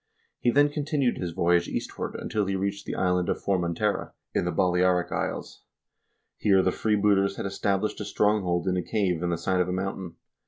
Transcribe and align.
He 0.39 0.49
then 0.49 0.69
continued 0.69 1.19
his 1.19 1.29
voyage 1.29 1.67
eastward 1.67 2.17
till 2.31 2.47
he 2.47 2.55
reached 2.55 2.87
the 2.87 2.95
Island 2.95 3.29
of 3.29 3.37
Formentera, 3.39 4.13
in 4.33 4.45
the 4.45 4.51
Balearic 4.51 5.11
Isles. 5.11 5.61
Here 6.37 6.63
the 6.63 6.71
freebooters 6.71 7.35
had 7.35 7.45
established 7.45 8.01
a 8.01 8.05
stronghold 8.05 8.67
in 8.67 8.75
a 8.77 8.81
cave 8.81 9.21
in 9.21 9.29
the 9.29 9.37
side 9.37 9.61
of 9.61 9.69
a 9.69 9.73
mountain. 9.73 10.15